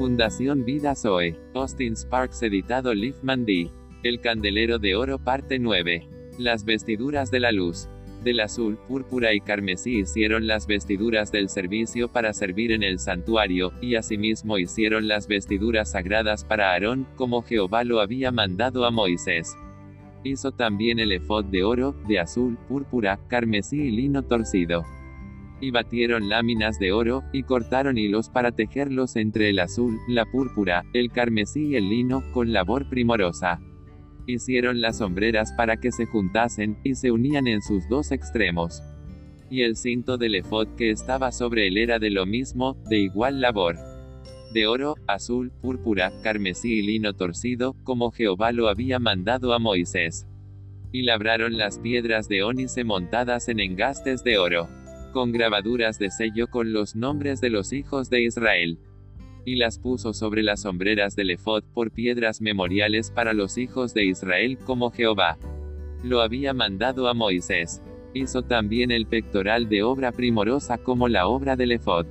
Fundación 0.00 0.64
Vida 0.64 0.94
Zoe. 0.94 1.36
Austin 1.52 1.94
Sparks 1.94 2.42
editado 2.42 2.94
Liefman 2.94 3.44
D. 3.44 3.70
El 4.02 4.22
candelero 4.22 4.78
de 4.78 4.96
oro 4.96 5.18
parte 5.18 5.58
9. 5.58 6.08
Las 6.38 6.64
vestiduras 6.64 7.30
de 7.30 7.38
la 7.38 7.52
luz. 7.52 7.86
Del 8.24 8.40
azul, 8.40 8.78
púrpura 8.88 9.34
y 9.34 9.42
carmesí 9.42 9.98
hicieron 9.98 10.46
las 10.46 10.66
vestiduras 10.66 11.30
del 11.30 11.50
servicio 11.50 12.08
para 12.08 12.32
servir 12.32 12.72
en 12.72 12.82
el 12.82 12.98
santuario, 12.98 13.74
y 13.82 13.96
asimismo 13.96 14.56
hicieron 14.56 15.06
las 15.06 15.28
vestiduras 15.28 15.90
sagradas 15.90 16.46
para 16.46 16.72
Aarón, 16.72 17.06
como 17.14 17.42
Jehová 17.42 17.84
lo 17.84 18.00
había 18.00 18.32
mandado 18.32 18.86
a 18.86 18.90
Moisés. 18.90 19.54
Hizo 20.24 20.50
también 20.50 20.98
el 20.98 21.12
efod 21.12 21.44
de 21.44 21.62
oro, 21.62 21.94
de 22.08 22.20
azul, 22.20 22.56
púrpura, 22.68 23.20
carmesí 23.28 23.82
y 23.82 23.90
lino 23.90 24.22
torcido. 24.22 24.82
Y 25.60 25.70
batieron 25.70 26.28
láminas 26.28 26.78
de 26.78 26.92
oro, 26.92 27.22
y 27.32 27.42
cortaron 27.42 27.98
hilos 27.98 28.30
para 28.30 28.52
tejerlos 28.52 29.16
entre 29.16 29.50
el 29.50 29.58
azul, 29.58 29.98
la 30.08 30.24
púrpura, 30.24 30.84
el 30.94 31.10
carmesí 31.10 31.68
y 31.68 31.76
el 31.76 31.88
lino, 31.88 32.22
con 32.32 32.52
labor 32.52 32.88
primorosa. 32.88 33.60
Hicieron 34.26 34.80
las 34.80 34.98
sombreras 34.98 35.52
para 35.52 35.76
que 35.76 35.92
se 35.92 36.06
juntasen, 36.06 36.78
y 36.82 36.94
se 36.94 37.10
unían 37.10 37.46
en 37.46 37.62
sus 37.62 37.88
dos 37.88 38.10
extremos. 38.10 38.82
Y 39.50 39.62
el 39.62 39.76
cinto 39.76 40.16
del 40.16 40.36
efod 40.36 40.68
que 40.76 40.90
estaba 40.90 41.32
sobre 41.32 41.68
él 41.68 41.76
era 41.76 41.98
de 41.98 42.10
lo 42.10 42.24
mismo, 42.24 42.76
de 42.88 42.98
igual 42.98 43.40
labor 43.40 43.76
de 44.52 44.66
oro, 44.66 44.96
azul, 45.06 45.52
púrpura, 45.60 46.12
carmesí 46.22 46.78
y 46.78 46.82
lino 46.82 47.14
torcido, 47.14 47.74
como 47.84 48.10
Jehová 48.10 48.52
lo 48.52 48.68
había 48.68 48.98
mandado 48.98 49.54
a 49.54 49.58
Moisés. 49.58 50.26
Y 50.92 51.02
labraron 51.02 51.56
las 51.56 51.78
piedras 51.78 52.28
de 52.28 52.42
ónice 52.42 52.82
montadas 52.84 53.48
en 53.48 53.60
engastes 53.60 54.24
de 54.24 54.38
oro, 54.38 54.68
con 55.10 55.32
grabaduras 55.32 55.98
de 55.98 56.10
sello 56.10 56.48
con 56.48 56.72
los 56.72 56.96
nombres 56.96 57.40
de 57.40 57.50
los 57.50 57.72
hijos 57.72 58.10
de 58.10 58.22
Israel. 58.22 58.78
Y 59.44 59.56
las 59.56 59.78
puso 59.78 60.12
sobre 60.12 60.42
las 60.42 60.62
sombreras 60.62 61.16
del 61.16 61.30
efod 61.30 61.64
por 61.74 61.90
piedras 61.90 62.40
memoriales 62.40 63.10
para 63.10 63.32
los 63.32 63.58
hijos 63.58 63.94
de 63.94 64.04
Israel 64.04 64.58
como 64.58 64.90
Jehová 64.90 65.38
lo 66.02 66.22
había 66.22 66.54
mandado 66.54 67.08
a 67.08 67.14
Moisés. 67.14 67.82
Hizo 68.14 68.42
también 68.42 68.90
el 68.90 69.06
pectoral 69.06 69.68
de 69.68 69.82
obra 69.82 70.12
primorosa 70.12 70.78
como 70.78 71.08
la 71.08 71.26
obra 71.28 71.56
del 71.56 71.72
efod 71.72 72.06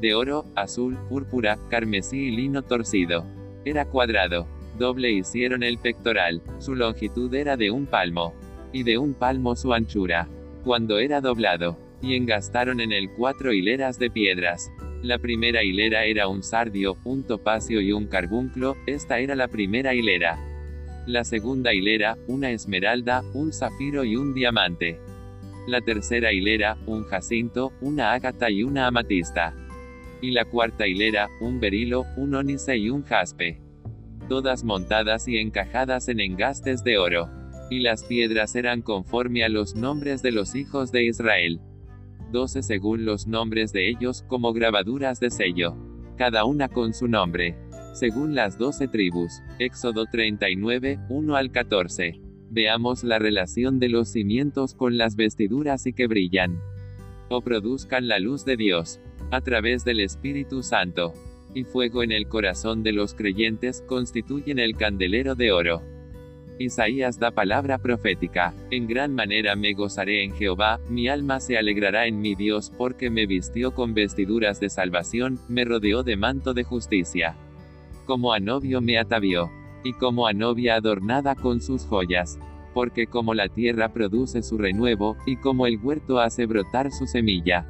de 0.00 0.14
oro, 0.14 0.44
azul, 0.54 0.96
púrpura, 1.08 1.58
carmesí 1.68 2.28
y 2.28 2.30
lino 2.30 2.62
torcido. 2.62 3.24
Era 3.64 3.84
cuadrado. 3.84 4.46
Doble 4.78 5.10
hicieron 5.10 5.64
el 5.64 5.78
pectoral, 5.78 6.40
su 6.60 6.76
longitud 6.76 7.34
era 7.34 7.56
de 7.56 7.72
un 7.72 7.86
palmo, 7.86 8.32
y 8.72 8.84
de 8.84 8.96
un 8.96 9.12
palmo 9.12 9.56
su 9.56 9.74
anchura, 9.74 10.28
cuando 10.62 11.00
era 11.00 11.20
doblado, 11.20 11.76
y 12.02 12.14
engastaron 12.14 12.80
en 12.80 12.92
él 12.92 13.10
cuatro 13.16 13.52
hileras 13.52 13.98
de 13.98 14.10
piedras. 14.10 14.70
La 15.02 15.18
primera 15.18 15.62
hilera 15.62 16.04
era 16.04 16.28
un 16.28 16.42
sardio, 16.42 16.96
un 17.04 17.24
topacio 17.24 17.80
y 17.80 17.92
un 17.92 18.06
carbunclo, 18.06 18.76
esta 18.86 19.18
era 19.18 19.34
la 19.34 19.48
primera 19.48 19.94
hilera. 19.94 20.38
La 21.06 21.24
segunda 21.24 21.72
hilera, 21.72 22.16
una 22.26 22.50
esmeralda, 22.50 23.22
un 23.34 23.52
zafiro 23.52 24.04
y 24.04 24.16
un 24.16 24.34
diamante. 24.34 24.98
La 25.66 25.80
tercera 25.80 26.32
hilera, 26.32 26.76
un 26.86 27.04
jacinto, 27.04 27.72
una 27.80 28.12
ágata 28.12 28.50
y 28.50 28.62
una 28.62 28.86
amatista 28.86 29.54
y 30.20 30.32
la 30.32 30.44
cuarta 30.44 30.86
hilera, 30.86 31.28
un 31.40 31.60
berilo, 31.60 32.04
un 32.16 32.34
ónice 32.34 32.76
y 32.76 32.90
un 32.90 33.04
jaspe. 33.04 33.60
Todas 34.28 34.64
montadas 34.64 35.28
y 35.28 35.38
encajadas 35.38 36.08
en 36.08 36.20
engastes 36.20 36.84
de 36.84 36.98
oro. 36.98 37.28
Y 37.70 37.80
las 37.80 38.04
piedras 38.04 38.54
eran 38.56 38.82
conforme 38.82 39.44
a 39.44 39.48
los 39.48 39.74
nombres 39.74 40.22
de 40.22 40.32
los 40.32 40.54
hijos 40.54 40.90
de 40.90 41.04
Israel. 41.04 41.60
Doce 42.30 42.62
según 42.62 43.04
los 43.06 43.26
nombres 43.26 43.72
de 43.72 43.88
ellos, 43.88 44.22
como 44.28 44.52
grabaduras 44.52 45.18
de 45.18 45.30
sello. 45.30 45.76
Cada 46.16 46.44
una 46.44 46.68
con 46.68 46.92
su 46.92 47.08
nombre. 47.08 47.56
Según 47.94 48.34
las 48.34 48.58
doce 48.58 48.86
tribus. 48.86 49.40
Éxodo 49.58 50.04
39, 50.04 50.98
1 51.08 51.36
al 51.36 51.50
14. 51.50 52.20
Veamos 52.50 53.02
la 53.02 53.18
relación 53.18 53.78
de 53.78 53.88
los 53.88 54.10
cimientos 54.10 54.74
con 54.74 54.98
las 54.98 55.16
vestiduras 55.16 55.86
y 55.86 55.92
que 55.92 56.06
brillan. 56.06 56.60
O 57.30 57.40
produzcan 57.40 58.08
la 58.08 58.18
luz 58.18 58.44
de 58.44 58.56
Dios 58.56 59.00
a 59.30 59.40
través 59.40 59.84
del 59.84 60.00
Espíritu 60.00 60.62
Santo. 60.62 61.14
Y 61.54 61.64
fuego 61.64 62.02
en 62.02 62.12
el 62.12 62.28
corazón 62.28 62.82
de 62.82 62.92
los 62.92 63.14
creyentes 63.14 63.82
constituyen 63.86 64.58
el 64.58 64.76
candelero 64.76 65.34
de 65.34 65.52
oro. 65.52 65.82
Isaías 66.58 67.18
da 67.18 67.30
palabra 67.30 67.78
profética, 67.78 68.52
en 68.70 68.86
gran 68.86 69.14
manera 69.14 69.54
me 69.54 69.72
gozaré 69.74 70.24
en 70.24 70.32
Jehová, 70.32 70.80
mi 70.88 71.08
alma 71.08 71.38
se 71.38 71.56
alegrará 71.56 72.06
en 72.06 72.20
mi 72.20 72.34
Dios 72.34 72.72
porque 72.76 73.10
me 73.10 73.26
vistió 73.26 73.72
con 73.72 73.94
vestiduras 73.94 74.58
de 74.58 74.68
salvación, 74.68 75.38
me 75.48 75.64
rodeó 75.64 76.02
de 76.02 76.16
manto 76.16 76.54
de 76.54 76.64
justicia. 76.64 77.36
Como 78.06 78.32
a 78.32 78.40
novio 78.40 78.80
me 78.80 78.98
atavió, 78.98 79.50
y 79.84 79.92
como 79.92 80.26
a 80.26 80.32
novia 80.32 80.74
adornada 80.74 81.36
con 81.36 81.60
sus 81.60 81.84
joyas. 81.84 82.38
Porque 82.74 83.06
como 83.06 83.34
la 83.34 83.48
tierra 83.48 83.92
produce 83.92 84.42
su 84.42 84.58
renuevo, 84.58 85.16
y 85.26 85.36
como 85.36 85.66
el 85.66 85.78
huerto 85.78 86.20
hace 86.20 86.46
brotar 86.46 86.90
su 86.90 87.06
semilla, 87.06 87.66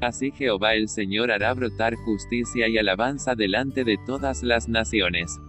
Así 0.00 0.30
Jehová 0.30 0.74
el 0.74 0.88
Señor 0.88 1.32
hará 1.32 1.52
brotar 1.54 1.96
justicia 1.96 2.68
y 2.68 2.78
alabanza 2.78 3.34
delante 3.34 3.82
de 3.82 3.98
todas 4.06 4.44
las 4.44 4.68
naciones. 4.68 5.40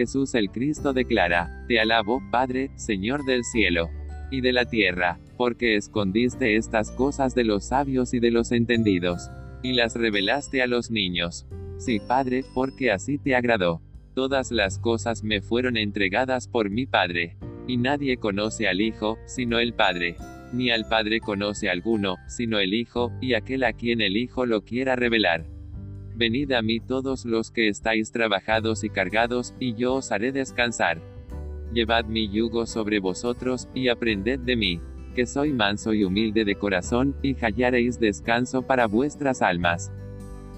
Jesús 0.00 0.34
el 0.34 0.50
Cristo 0.50 0.94
declara, 0.94 1.62
Te 1.68 1.78
alabo, 1.78 2.22
Padre, 2.30 2.70
Señor 2.74 3.26
del 3.26 3.44
cielo 3.44 3.90
y 4.30 4.40
de 4.40 4.54
la 4.54 4.64
tierra, 4.64 5.20
porque 5.36 5.76
escondiste 5.76 6.56
estas 6.56 6.90
cosas 6.90 7.34
de 7.34 7.44
los 7.44 7.66
sabios 7.66 8.14
y 8.14 8.18
de 8.18 8.30
los 8.30 8.50
entendidos, 8.50 9.28
y 9.62 9.74
las 9.74 9.96
revelaste 9.96 10.62
a 10.62 10.66
los 10.66 10.90
niños. 10.90 11.46
Sí, 11.76 12.00
Padre, 12.00 12.44
porque 12.54 12.90
así 12.90 13.18
te 13.18 13.34
agradó. 13.34 13.82
Todas 14.14 14.50
las 14.52 14.78
cosas 14.78 15.22
me 15.22 15.42
fueron 15.42 15.76
entregadas 15.76 16.48
por 16.48 16.70
mi 16.70 16.86
Padre, 16.86 17.36
y 17.66 17.76
nadie 17.76 18.16
conoce 18.16 18.68
al 18.68 18.80
Hijo, 18.80 19.18
sino 19.26 19.58
el 19.58 19.74
Padre 19.74 20.16
ni 20.52 20.72
al 20.72 20.88
Padre 20.88 21.20
conoce 21.20 21.70
alguno, 21.70 22.16
sino 22.26 22.58
el 22.58 22.74
Hijo, 22.74 23.12
y 23.20 23.34
aquel 23.34 23.62
a 23.62 23.72
quien 23.72 24.00
el 24.00 24.16
Hijo 24.16 24.46
lo 24.46 24.62
quiera 24.64 24.96
revelar. 24.96 25.46
Venid 26.20 26.52
a 26.52 26.60
mí 26.60 26.80
todos 26.80 27.24
los 27.24 27.50
que 27.50 27.68
estáis 27.68 28.12
trabajados 28.12 28.84
y 28.84 28.90
cargados, 28.90 29.54
y 29.58 29.72
yo 29.72 29.94
os 29.94 30.12
haré 30.12 30.32
descansar. 30.32 31.00
Llevad 31.72 32.04
mi 32.04 32.28
yugo 32.28 32.66
sobre 32.66 32.98
vosotros, 32.98 33.70
y 33.72 33.88
aprended 33.88 34.38
de 34.38 34.54
mí, 34.54 34.80
que 35.14 35.24
soy 35.24 35.54
manso 35.54 35.94
y 35.94 36.04
humilde 36.04 36.44
de 36.44 36.56
corazón, 36.56 37.16
y 37.22 37.36
hallaréis 37.36 37.98
descanso 37.98 38.60
para 38.60 38.86
vuestras 38.86 39.40
almas. 39.40 39.90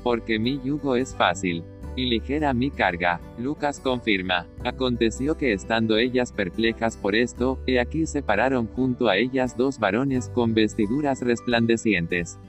Porque 0.03 0.41
mi 0.41 0.61
yugo 0.65 0.97
es 0.97 1.15
fácil, 1.15 1.62
y 1.94 2.06
ligera 2.06 2.53
mi 2.55 2.73
carga. 2.73 3.21
Lucas 3.39 3.79
confirma. 3.79 4.49
Aconteció 4.65 5.37
que 5.37 5.53
estando 5.53 5.97
ellas 5.97 6.33
perplejas 6.33 6.97
por 6.97 7.15
esto, 7.15 7.61
he 7.69 7.79
aquí 7.79 8.06
se 8.06 8.21
pararon 8.21 8.67
junto 8.67 9.09
a 9.09 9.17
ellas 9.17 9.56
dos 9.56 9.79
varones 9.79 10.29
con 10.29 10.55
vestiduras 10.55 11.21
resplandecientes. 11.21 12.41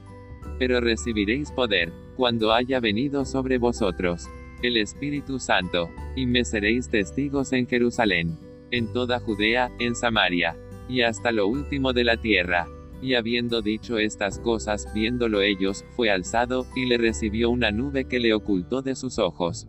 Pero 0.58 0.80
recibiréis 0.80 1.50
poder, 1.50 1.92
cuando 2.16 2.52
haya 2.52 2.80
venido 2.80 3.24
sobre 3.24 3.58
vosotros 3.58 4.28
el 4.66 4.76
Espíritu 4.78 5.38
Santo, 5.38 5.90
y 6.16 6.26
me 6.26 6.44
seréis 6.44 6.88
testigos 6.88 7.52
en 7.52 7.66
Jerusalén, 7.66 8.38
en 8.70 8.92
toda 8.92 9.20
Judea, 9.20 9.70
en 9.78 9.94
Samaria, 9.94 10.56
y 10.88 11.02
hasta 11.02 11.32
lo 11.32 11.46
último 11.46 11.92
de 11.92 12.04
la 12.04 12.16
tierra. 12.16 12.66
Y 13.02 13.14
habiendo 13.14 13.60
dicho 13.60 13.98
estas 13.98 14.38
cosas, 14.38 14.88
viéndolo 14.94 15.42
ellos, 15.42 15.84
fue 15.96 16.10
alzado, 16.10 16.66
y 16.74 16.86
le 16.86 16.96
recibió 16.96 17.50
una 17.50 17.70
nube 17.70 18.06
que 18.06 18.18
le 18.18 18.32
ocultó 18.32 18.80
de 18.80 18.94
sus 18.94 19.18
ojos. 19.18 19.68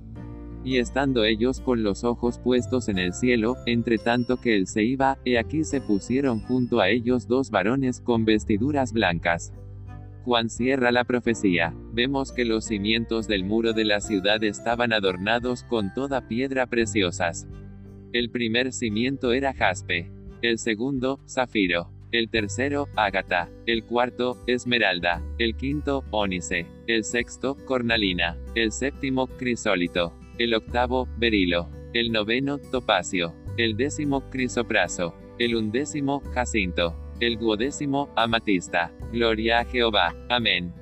Y 0.63 0.78
estando 0.78 1.25
ellos 1.25 1.59
con 1.59 1.84
los 1.84 2.03
ojos 2.03 2.40
puestos 2.40 2.88
en 2.88 2.97
el 2.97 3.13
cielo, 3.13 3.57
entre 3.66 3.97
tanto 3.97 4.38
que 4.38 4.56
él 4.56 4.66
se 4.66 4.84
iba, 4.84 5.18
he 5.25 5.38
aquí 5.38 5.63
se 5.63 5.81
pusieron 5.81 6.40
junto 6.40 6.80
a 6.80 6.90
ellos 6.90 7.28
dos 7.28 7.52
varones 7.52 8.00
con 8.00 8.24
vestiduras 8.24 8.94
blancas. 8.94 9.52
Juan 10.25 10.50
cierra 10.50 10.91
la 10.91 11.03
profecía. 11.03 11.75
Vemos 11.94 12.31
que 12.31 12.45
los 12.45 12.66
cimientos 12.66 13.27
del 13.27 13.44
muro 13.44 13.74
de 13.74 13.86
la 13.86 14.01
ciudad 14.01 14.44
estaban 14.44 14.92
adornados 14.92 15.62
con 15.62 15.94
toda 15.94 16.27
piedra 16.27 16.66
preciosas. 16.66 17.48
El 18.12 18.31
primer 18.31 18.74
cimiento 18.74 19.33
era 19.33 19.54
jaspe. 19.54 20.12
El 20.42 20.57
segundo, 20.57 21.19
zafiro. 21.30 21.92
El 22.12 22.31
tercero, 22.31 22.88
ágata. 22.95 23.51
El 23.68 23.83
cuarto, 23.83 24.42
esmeralda. 24.48 25.22
El 25.38 25.56
quinto, 25.56 26.04
ónice. 26.10 26.66
El 26.88 27.04
sexto, 27.04 27.56
cornalina. 27.63 28.36
El 28.56 28.71
séptimo, 28.71 29.28
crisólito. 29.28 30.12
El 30.39 30.56
octavo, 30.56 31.07
berilo. 31.19 31.69
El 31.94 32.12
noveno, 32.12 32.57
topacio. 32.57 33.36
El 33.57 33.78
décimo, 33.78 34.28
crisopraso. 34.31 35.13
El 35.38 35.56
undécimo, 35.56 36.21
jacinto. 36.33 37.05
El 37.19 37.38
duodécimo, 37.38 38.09
amatista. 38.15 38.91
Gloria 39.12 39.59
a 39.59 39.65
Jehová. 39.65 40.13
Amén. 40.29 40.73